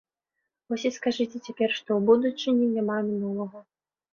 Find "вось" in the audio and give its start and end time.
0.73-0.85